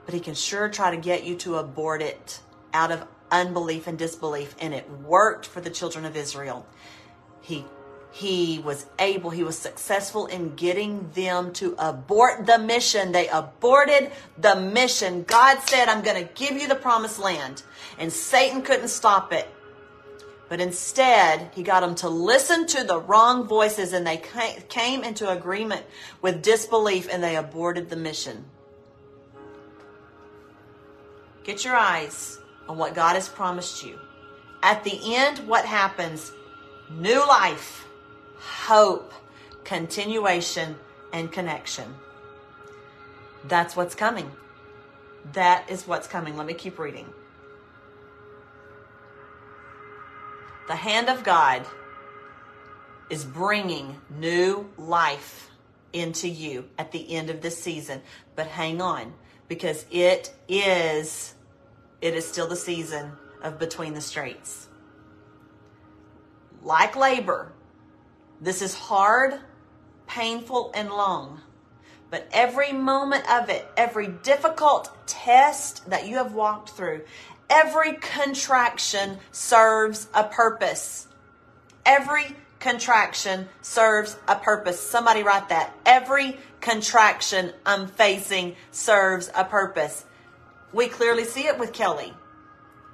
[0.06, 2.42] but he can sure try to get you to abort it
[2.74, 4.56] out of unbelief and disbelief.
[4.60, 6.66] And it worked for the children of Israel.
[7.42, 7.66] He
[8.18, 13.12] he was able, he was successful in getting them to abort the mission.
[13.12, 15.22] They aborted the mission.
[15.22, 17.62] God said, I'm going to give you the promised land.
[18.00, 19.48] And Satan couldn't stop it.
[20.50, 25.30] But instead, he got them to listen to the wrong voices and they came into
[25.30, 25.86] agreement
[26.24, 28.46] with disbelief and they aborted the mission.
[31.44, 34.00] Get your eyes on what God has promised you.
[34.64, 36.32] At the end, what happens?
[36.90, 37.87] New life
[38.40, 39.14] hope,
[39.64, 40.76] continuation,
[41.14, 41.96] and connection.
[43.46, 44.32] That's what's coming.
[45.34, 46.38] That is what's coming.
[46.38, 47.08] Let me keep reading.
[50.68, 51.66] The hand of God
[53.10, 55.50] is bringing new life
[55.94, 58.02] into you at the end of this season.
[58.36, 59.14] But hang on,
[59.48, 61.34] because it is
[62.02, 64.68] it is still the season of between the straits.
[66.62, 67.54] Like labor,
[68.42, 69.40] this is hard,
[70.08, 71.42] painful, and long.
[72.10, 77.02] But every moment of it, every difficult test that you have walked through,
[77.50, 81.08] every contraction serves a purpose.
[81.86, 84.80] Every contraction serves a purpose.
[84.80, 85.76] Somebody write that.
[85.86, 90.06] Every contraction I'm facing serves a purpose.
[90.74, 92.14] We clearly see it with Kelly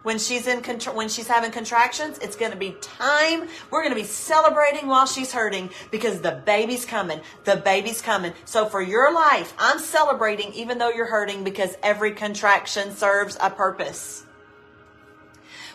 [0.03, 3.47] when she's in contra- when she's having contractions it's going to be time.
[3.71, 7.21] We're going to be celebrating while she's hurting because the baby's coming.
[7.43, 8.33] The baby's coming.
[8.45, 13.49] So for your life i'm celebrating even though you're hurting because every contraction serves a
[13.49, 14.25] purpose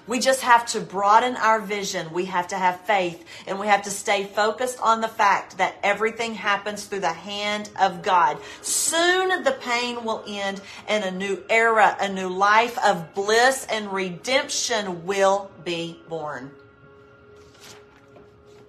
[0.09, 2.11] we just have to broaden our vision.
[2.13, 5.77] We have to have faith and we have to stay focused on the fact that
[5.83, 8.39] everything happens through the hand of God.
[8.63, 13.93] Soon the pain will end and a new era, a new life of bliss and
[13.93, 16.51] redemption will be born.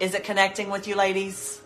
[0.02, 1.62] Is it connecting with you, ladies?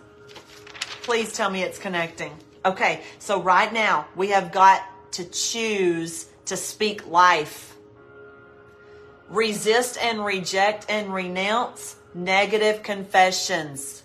[1.02, 2.32] Please tell me it's connecting.
[2.66, 4.84] Okay, so right now we have got
[5.14, 7.73] to choose to speak life
[9.34, 14.04] Resist and reject and renounce negative confessions.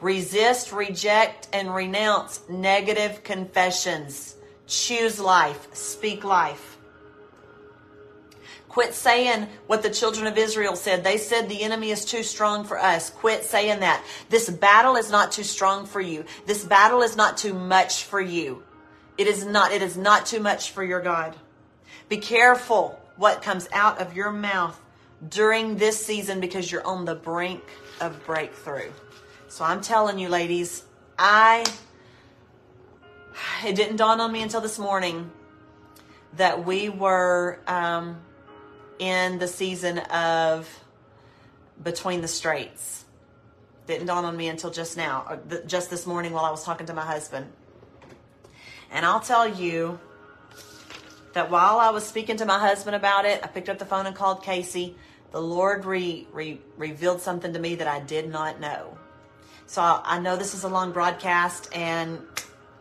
[0.00, 4.34] Resist, reject, and renounce negative confessions.
[4.66, 5.68] Choose life.
[5.74, 6.76] Speak life.
[8.68, 11.04] Quit saying what the children of Israel said.
[11.04, 13.10] They said the enemy is too strong for us.
[13.10, 14.04] Quit saying that.
[14.28, 16.24] This battle is not too strong for you.
[16.46, 18.64] This battle is not too much for you.
[19.18, 19.70] It is not.
[19.70, 21.36] It is not too much for your God.
[22.08, 24.80] Be careful what comes out of your mouth
[25.28, 27.62] during this season because you're on the brink
[28.00, 28.90] of breakthrough.
[29.48, 30.82] So I'm telling you, ladies,
[31.18, 31.64] I,
[33.64, 35.30] it didn't dawn on me until this morning
[36.36, 38.20] that we were um,
[38.98, 40.68] in the season of
[41.82, 43.04] Between the Straits.
[43.86, 46.94] Didn't dawn on me until just now, just this morning while I was talking to
[46.94, 47.46] my husband.
[48.90, 50.00] And I'll tell you,
[51.34, 54.06] that while I was speaking to my husband about it, I picked up the phone
[54.06, 54.96] and called Casey.
[55.32, 58.96] The Lord re, re, revealed something to me that I did not know.
[59.66, 62.20] So I know this is a long broadcast, and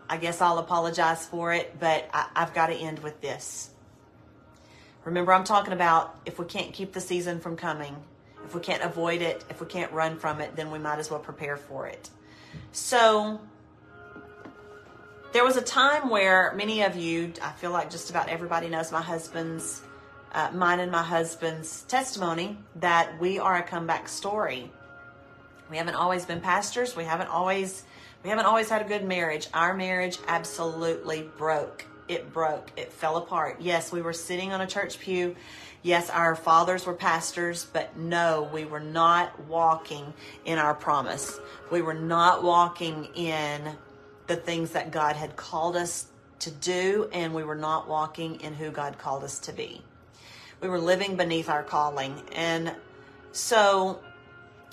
[0.10, 3.72] I guess I'll apologize for it, but I, I've got to end with this.
[5.04, 7.96] Remember, I'm talking about if we can't keep the season from coming,
[8.46, 11.10] if we can't avoid it, if we can't run from it, then we might as
[11.10, 12.10] well prepare for it.
[12.72, 13.42] So
[15.34, 18.91] there was a time where many of you, I feel like just about everybody knows
[18.91, 19.82] my husband's,
[20.32, 24.72] uh, mine and my husband's testimony that we are a comeback story.
[25.72, 26.96] We haven't always been pastors.
[26.96, 27.84] We haven't always,
[28.24, 29.48] we haven't always had a good marriage.
[29.56, 31.84] Our marriage absolutely broke.
[32.08, 32.72] It broke.
[32.78, 33.60] It fell apart.
[33.60, 35.36] Yes, we were sitting on a church pew.
[35.82, 40.13] Yes, our fathers were pastors, but no, we were not walking
[40.46, 41.39] in our promise.
[41.72, 43.76] We were not walking in
[44.28, 46.08] the things that God had called us
[46.40, 49.82] to do, and we were not walking in who God called us to be.
[50.62, 52.22] We were living beneath our calling.
[52.34, 52.74] And
[53.32, 54.00] so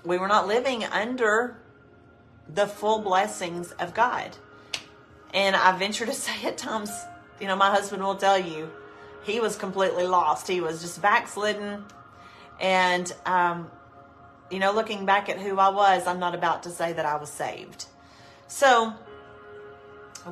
[0.04, 1.56] we were not living under
[2.48, 4.36] the full blessings of God.
[5.32, 6.90] And I venture to say at times,
[7.40, 8.70] you know, my husband will tell you,
[9.22, 10.48] he was completely lost.
[10.48, 11.84] He was just backslidden.
[12.60, 13.70] And, um,
[14.50, 17.16] you know, looking back at who I was, I'm not about to say that I
[17.16, 17.86] was saved.
[18.48, 18.94] So,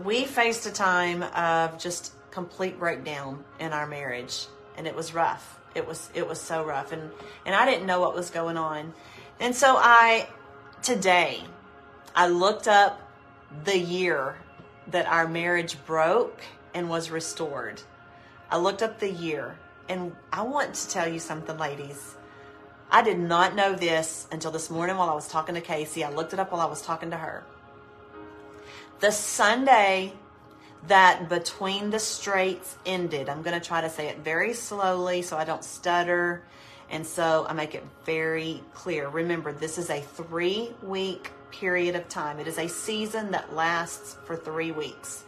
[0.05, 4.47] we faced a time of just complete breakdown in our marriage
[4.77, 7.11] and it was rough it was it was so rough and
[7.47, 8.93] and I didn't know what was going on
[9.41, 10.29] and so I
[10.83, 11.43] today
[12.15, 13.01] I looked up
[13.65, 14.37] the year
[14.89, 16.43] that our marriage broke
[16.75, 17.83] and was restored
[18.51, 19.59] I looked up the year,
[19.91, 22.17] and I want to tell you something, ladies.
[22.91, 26.03] I did not know this until this morning while I was talking to Casey.
[26.03, 27.45] I looked it up while I was talking to her.
[29.01, 30.13] The Sunday
[30.89, 35.37] that Between the Straits ended, I'm going to try to say it very slowly so
[35.37, 36.43] I don't stutter
[36.91, 39.09] and so I make it very clear.
[39.09, 44.17] Remember, this is a three week period of time, it is a season that lasts
[44.25, 45.23] for three weeks.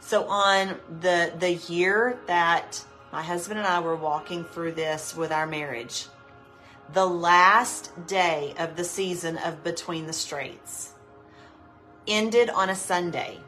[0.00, 5.30] So, on the, the year that my husband and I were walking through this with
[5.30, 6.06] our marriage,
[6.94, 10.94] the last day of the season of Between the Straits
[12.10, 13.38] ended on a Sunday.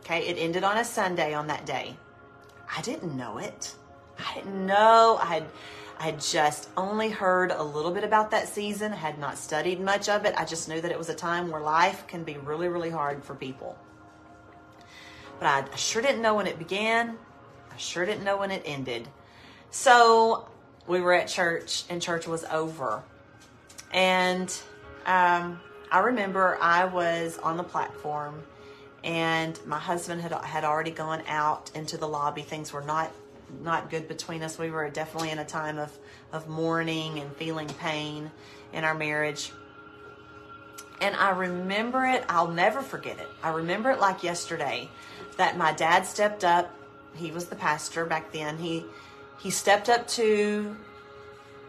[0.00, 1.96] Okay, it ended on a Sunday on that day.
[2.74, 3.74] I didn't know it.
[4.18, 5.18] I didn't know.
[5.20, 5.44] I had
[6.00, 10.08] I had just only heard a little bit about that season, had not studied much
[10.08, 10.34] of it.
[10.38, 13.24] I just knew that it was a time where life can be really, really hard
[13.24, 13.76] for people.
[15.40, 17.18] But I sure didn't know when it began.
[17.72, 19.08] I sure didn't know when it ended.
[19.70, 20.48] So
[20.86, 23.02] we were at church and church was over.
[23.92, 24.56] And
[25.04, 28.42] um, I remember I was on the platform
[29.04, 32.42] and my husband had, had already gone out into the lobby.
[32.42, 33.12] Things were not
[33.62, 34.58] not good between us.
[34.58, 35.96] We were definitely in a time of,
[36.32, 38.30] of mourning and feeling pain
[38.74, 39.52] in our marriage.
[41.00, 43.28] And I remember it, I'll never forget it.
[43.42, 44.90] I remember it like yesterday
[45.36, 46.74] that my dad stepped up.
[47.14, 48.58] He was the pastor back then.
[48.58, 48.84] He
[49.38, 50.76] he stepped up to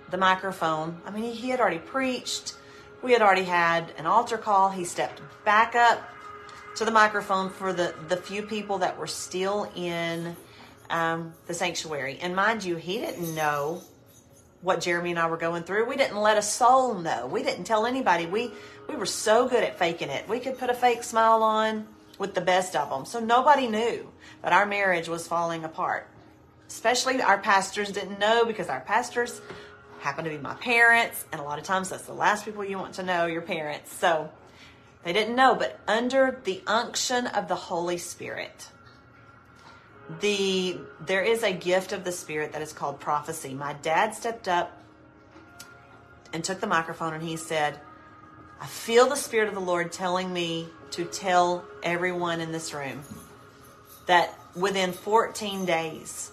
[0.10, 1.00] the microphone.
[1.06, 2.56] I mean, he, he had already preached.
[3.02, 4.70] We had already had an altar call.
[4.70, 6.02] He stepped back up
[6.76, 10.36] to the microphone for the, the few people that were still in
[10.90, 12.20] um, the sanctuary.
[12.22, 13.82] And mind you, he didn't know
[14.62, 15.86] what Jeremy and I were going through.
[15.86, 17.28] We didn't let a soul know.
[17.28, 18.26] We didn't tell anybody.
[18.26, 18.52] We
[18.90, 20.28] we were so good at faking it.
[20.28, 23.06] We could put a fake smile on with the best of them.
[23.06, 26.10] So nobody knew that our marriage was falling apart.
[26.68, 29.42] Especially our pastors didn't know because our pastors
[30.00, 32.78] happen to be my parents, and a lot of times that's the last people you
[32.78, 33.94] want to know, your parents.
[33.94, 34.30] So
[35.04, 38.70] they didn't know, but under the unction of the Holy Spirit,
[40.22, 43.54] the there is a gift of the spirit that is called prophecy.
[43.54, 44.76] My dad stepped up
[46.34, 47.80] and took the microphone and he said,
[48.60, 53.02] I feel the spirit of the Lord telling me to tell everyone in this room
[54.08, 56.32] that within 14 days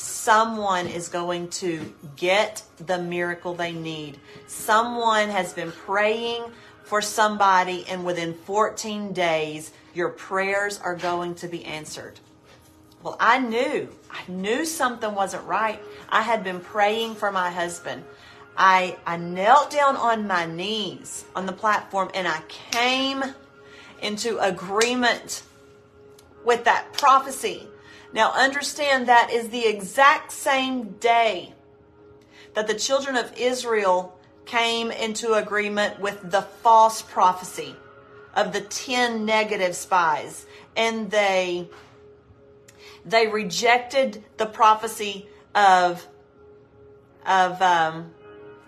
[0.00, 4.18] someone is going to get the miracle they need.
[4.46, 6.44] Someone has been praying
[6.84, 12.18] for somebody and within 14 days your prayers are going to be answered.
[13.02, 13.88] Well, I knew.
[14.10, 15.80] I knew something wasn't right.
[16.08, 18.04] I had been praying for my husband.
[18.56, 23.22] I, I knelt down on my knees on the platform and I came
[24.02, 25.42] into agreement
[26.44, 27.66] with that prophecy.
[28.12, 31.54] Now, understand that is the exact same day
[32.54, 37.76] that the children of Israel came into agreement with the false prophecy
[38.34, 40.46] of the 10 negative spies.
[40.76, 41.68] And they
[43.04, 46.06] they rejected the prophecy of
[47.26, 48.12] of um,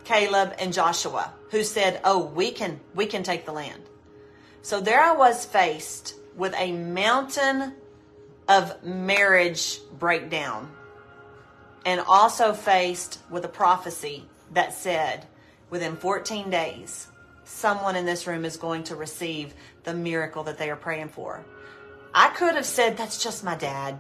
[0.05, 3.83] Caleb and Joshua, who said, "Oh, we can we can take the land."
[4.63, 7.75] So there I was faced with a mountain
[8.53, 10.71] of marriage breakdown,
[11.87, 15.27] and also faced with a prophecy that said,
[15.71, 17.09] within 14 days,
[17.45, 21.45] someone in this room is going to receive the miracle that they are praying for.
[22.15, 23.99] I could have said, "That's just my dad."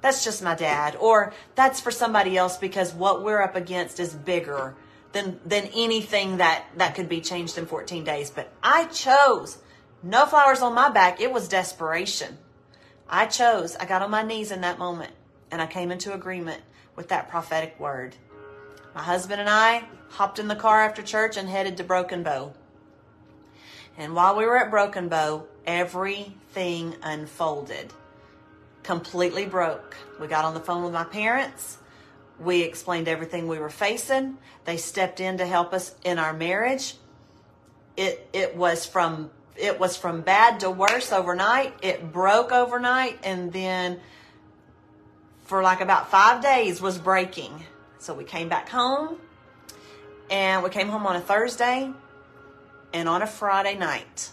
[0.00, 4.14] that's just my dad or that's for somebody else because what we're up against is
[4.14, 4.76] bigger
[5.12, 9.58] than than anything that that could be changed in 14 days but i chose
[10.02, 12.38] no flowers on my back it was desperation
[13.08, 15.12] i chose i got on my knees in that moment
[15.50, 16.60] and i came into agreement
[16.96, 18.14] with that prophetic word
[18.94, 22.52] my husband and i hopped in the car after church and headed to broken bow
[23.96, 27.92] and while we were at broken bow everything unfolded
[28.88, 29.98] completely broke.
[30.18, 31.76] We got on the phone with my parents.
[32.40, 34.38] We explained everything we were facing.
[34.64, 36.94] They stepped in to help us in our marriage.
[37.98, 41.74] It it was from it was from bad to worse overnight.
[41.82, 44.00] It broke overnight and then
[45.44, 47.64] for like about 5 days was breaking.
[47.98, 49.18] So we came back home
[50.30, 51.90] and we came home on a Thursday
[52.92, 54.30] and on a Friday night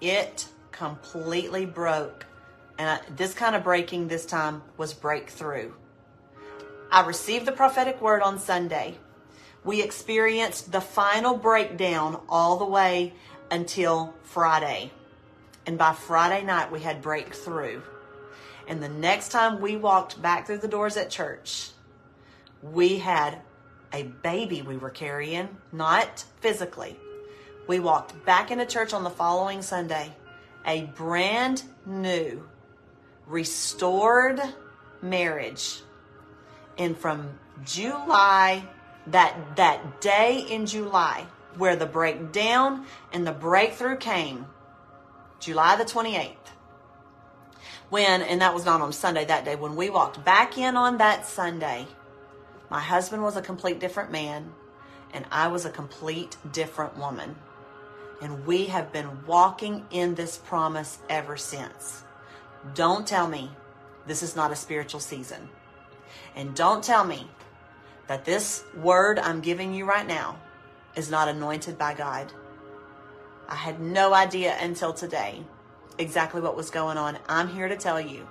[0.00, 2.26] it completely broke
[2.78, 5.72] and I, this kind of breaking this time was breakthrough.
[6.92, 8.98] I received the prophetic word on Sunday.
[9.64, 13.14] We experienced the final breakdown all the way
[13.50, 14.90] until Friday.
[15.66, 17.82] And by Friday night, we had breakthrough.
[18.68, 21.70] And the next time we walked back through the doors at church,
[22.62, 23.40] we had
[23.92, 26.98] a baby we were carrying, not physically.
[27.66, 30.14] We walked back into church on the following Sunday,
[30.64, 32.48] a brand new,
[33.26, 34.40] restored
[35.02, 35.80] marriage.
[36.78, 38.64] And from July,
[39.08, 41.26] that, that day in July,
[41.56, 44.46] where the breakdown and the breakthrough came,
[45.40, 46.34] July the 28th,
[47.88, 50.98] when, and that was not on Sunday that day, when we walked back in on
[50.98, 51.86] that Sunday,
[52.68, 54.52] my husband was a complete different man,
[55.12, 57.36] and I was a complete different woman.
[58.20, 62.02] And we have been walking in this promise ever since.
[62.74, 63.50] Don't tell me
[64.06, 65.48] this is not a spiritual season.
[66.34, 67.28] And don't tell me
[68.08, 70.40] that this word I'm giving you right now
[70.96, 72.32] is not anointed by God.
[73.48, 75.44] I had no idea until today
[75.98, 77.18] exactly what was going on.
[77.28, 78.26] I'm here to tell you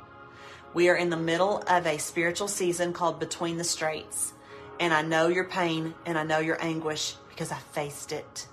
[0.74, 4.34] we are in the middle of a spiritual season called Between the Straits.
[4.78, 8.48] And I know your pain and I know your anguish because I faced it,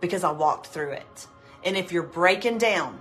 [0.00, 1.26] because I walked through it.
[1.64, 3.00] And if you're breaking down,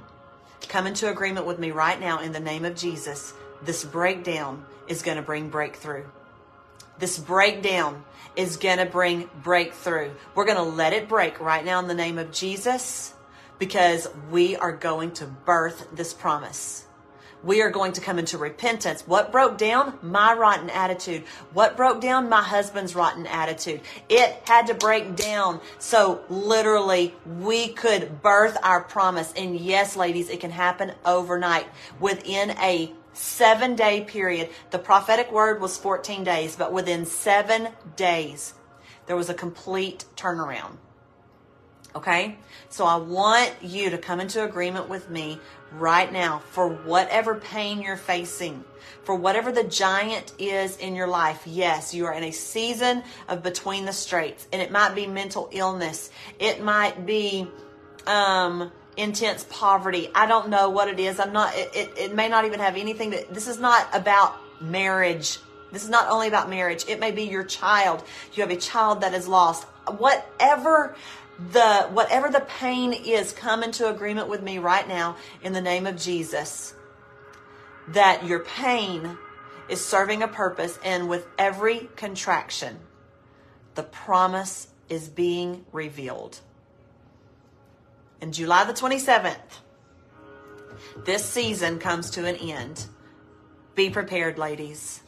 [0.68, 3.34] come into agreement with me right now in the name of Jesus.
[3.62, 6.06] This breakdown is going to bring breakthrough.
[6.98, 8.04] This breakdown
[8.36, 10.12] is going to bring breakthrough.
[10.34, 13.14] We're going to let it break right now in the name of Jesus
[13.60, 16.85] because we are going to birth this promise.
[17.46, 19.04] We are going to come into repentance.
[19.06, 20.00] What broke down?
[20.02, 21.24] My rotten attitude.
[21.54, 22.28] What broke down?
[22.28, 23.82] My husband's rotten attitude.
[24.10, 29.32] It had to break down so literally we could birth our promise.
[29.38, 31.68] And yes, ladies, it can happen overnight
[32.00, 34.50] within a seven day period.
[34.72, 38.56] The prophetic word was 14 days, but within seven days,
[39.06, 40.78] there was a complete turnaround.
[41.96, 42.38] Okay?
[42.70, 45.40] So I want you to come into agreement with me
[45.74, 48.64] right now for whatever pain you're facing,
[49.04, 51.44] for whatever the giant is in your life.
[51.46, 55.50] Yes, you are in a season of between the straits, and it might be mental
[55.52, 56.10] illness.
[56.40, 57.48] It might be,
[58.08, 60.10] um, intense poverty.
[60.16, 61.20] I don't know what it is.
[61.20, 64.36] I'm not, it, it, it may not even have anything that, this is not about
[64.62, 65.40] marriage.
[65.72, 66.86] This is not only about marriage.
[66.88, 68.04] It may be your child.
[68.34, 69.66] You have a child that is lost.
[69.98, 70.96] Whatever
[71.52, 75.86] the, whatever the pain is, come into agreement with me right now in the name
[75.86, 76.74] of Jesus.
[77.90, 79.18] That your pain
[79.70, 82.80] is serving a purpose and with every contraction,
[83.76, 86.40] the promise is being revealed
[88.22, 89.36] and July the 27th,
[91.06, 92.86] this season comes to an end.
[93.76, 95.02] Be prepared, ladies.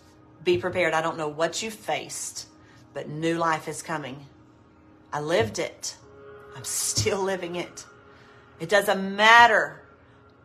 [0.43, 0.93] Be prepared.
[0.93, 2.47] I don't know what you faced,
[2.93, 4.27] but new life is coming.
[5.11, 5.95] I lived it.
[6.57, 7.85] I'm still living it.
[8.59, 9.79] It doesn't matter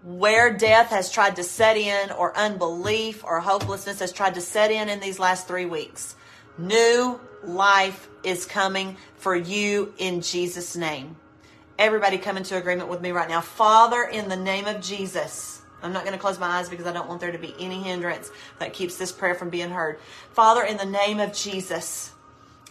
[0.05, 4.71] where death has tried to set in, or unbelief or hopelessness has tried to set
[4.71, 6.15] in in these last three weeks.
[6.59, 11.17] New life is coming for you in Jesus' name.
[11.79, 13.41] Everybody come into agreement with me right now.
[13.41, 15.63] Father, in the name of Jesus.
[15.83, 17.83] I'm not going to close my eyes because I don't want there to be any
[17.83, 19.99] hindrance that keeps this prayer from being heard.
[20.31, 22.13] Father, in the name of Jesus,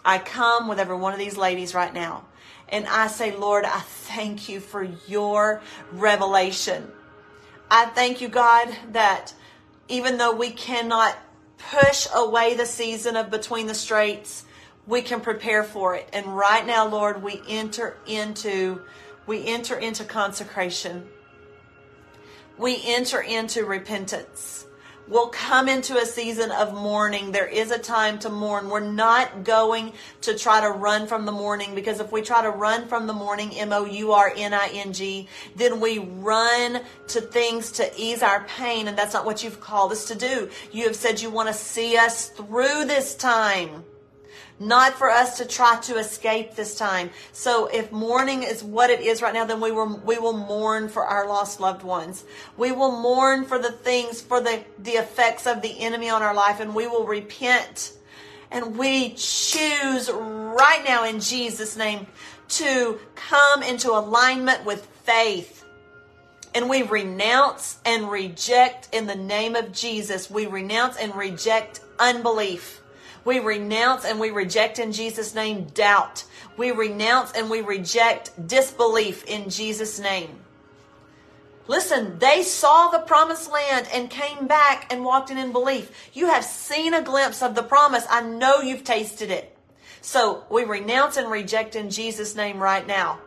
[0.06, 2.24] I come with every one of these ladies right now.
[2.72, 5.62] And I say, Lord, I thank you for your
[5.92, 6.90] revelation.
[7.70, 9.34] I thank you, God, that
[9.88, 11.18] even though we cannot
[11.58, 14.46] push away the season of between the straits,
[14.88, 16.10] we can prepare for it.
[16.14, 18.82] And right now, Lord, we enter into
[19.28, 21.08] we enter into consecration.
[22.58, 24.66] We enter into repentance.
[25.08, 27.32] We'll come into a season of mourning.
[27.32, 28.70] There is a time to mourn.
[28.70, 32.50] We're not going to try to run from the mourning because if we try to
[32.50, 36.82] run from the mourning, M O U R N I N G, then we run
[37.10, 38.88] to things to ease our pain.
[38.88, 40.50] And that's not what you've called us to do.
[40.72, 43.84] You have said you want to see us through this time
[44.62, 47.10] not for us to try to escape this time.
[47.32, 50.88] So if mourning is what it is right now, then we will, we will mourn
[50.88, 52.24] for our lost loved ones.
[52.58, 56.36] We will mourn for the things, for the, the effects of the enemy on our
[56.36, 57.94] life, and we will repent.
[58.52, 62.06] And we choose right now in Jesus' name
[62.50, 65.66] to come into alignment with faith.
[66.54, 70.30] And we renounce and reject in the name of Jesus.
[70.30, 72.81] We renounce and reject unbelief.
[73.24, 76.24] We renounce and we reject in Jesus' name doubt.
[76.58, 80.40] We renounce and we reject disbelief in Jesus' name.
[81.68, 86.10] Listen, they saw the promised land and came back and walked in in belief.
[86.14, 88.06] You have seen a glimpse of the promise.
[88.10, 89.56] I know you've tasted it.
[90.02, 93.20] So we renounce and reject in Jesus' name right now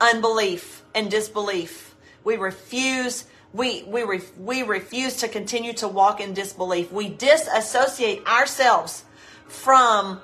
[0.00, 1.94] unbelief and disbelief.
[2.24, 3.24] We refuse
[3.56, 6.92] We, we, ref, we refuse to continue to walk in disbelief.
[6.92, 9.04] We disassociate ourselves
[9.48, 10.20] from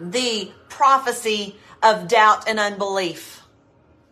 [0.00, 3.42] the prophecy of doubt and unbelief.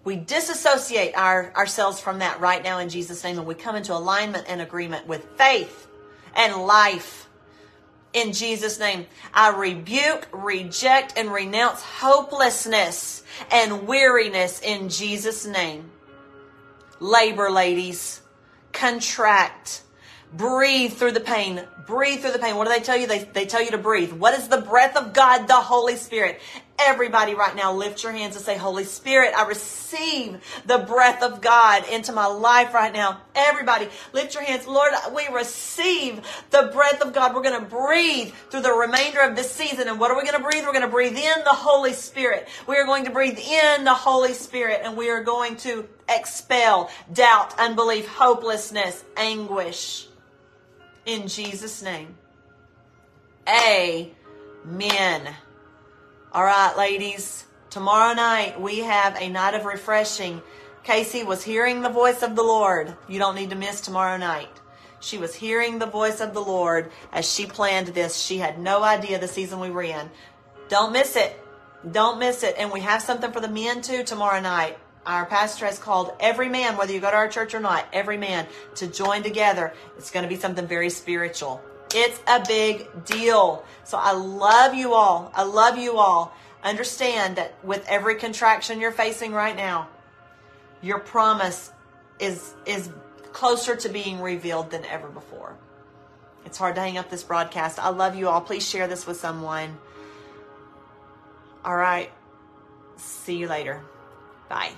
[0.04, 3.94] We disassociate our, ourselves from that right now in Jesus' name, and we come into
[3.94, 5.88] alignment and agreement with faith
[6.36, 7.28] and life.
[8.12, 15.90] In Jesus' name, I rebuke, reject, and renounce hopelessness and weariness in Jesus' name.
[16.98, 18.19] Labor, ladies,
[18.72, 19.82] contract,
[20.32, 22.56] breathe through the pain, breathe through the pain.
[22.56, 23.06] What do they tell you?
[23.06, 24.12] They, they tell you to breathe.
[24.12, 25.46] What is the breath of God?
[25.48, 26.40] The Holy Spirit.
[26.82, 31.40] Everybody right now lift your hands and say, Holy Spirit, I receive the breath of
[31.40, 33.20] God into my life right now.
[33.34, 34.66] Everybody lift your hands.
[34.66, 36.20] Lord, we receive
[36.50, 37.34] the breath of God.
[37.34, 39.88] We're going to breathe through the remainder of this season.
[39.88, 40.64] And what are we going to breathe?
[40.64, 42.48] We're going to breathe in the Holy Spirit.
[42.66, 46.90] We are going to breathe in the Holy Spirit and we are going to expel
[47.12, 50.06] doubt, unbelief, hopelessness, anguish.
[51.04, 52.14] In Jesus' name.
[53.48, 55.34] Amen.
[56.32, 57.44] All right, ladies.
[57.70, 60.40] Tomorrow night we have a night of refreshing.
[60.84, 62.96] Casey was hearing the voice of the Lord.
[63.08, 64.60] You don't need to miss tomorrow night.
[65.00, 68.16] She was hearing the voice of the Lord as she planned this.
[68.16, 70.08] She had no idea the season we were in.
[70.68, 71.36] Don't miss it.
[71.90, 72.54] Don't miss it.
[72.58, 74.78] And we have something for the men too tomorrow night.
[75.06, 78.18] Our pastor has called every man, whether you go to our church or not, every
[78.18, 79.74] man to join together.
[79.98, 81.60] It's going to be something very spiritual.
[81.94, 83.64] It's a big deal.
[83.84, 85.32] So I love you all.
[85.34, 86.32] I love you all.
[86.62, 89.88] Understand that with every contraction you're facing right now,
[90.82, 91.72] your promise
[92.18, 92.90] is is
[93.32, 95.56] closer to being revealed than ever before.
[96.44, 97.78] It's hard to hang up this broadcast.
[97.78, 98.40] I love you all.
[98.40, 99.78] Please share this with someone.
[101.64, 102.10] All right.
[102.96, 103.82] See you later.
[104.48, 104.72] Bye.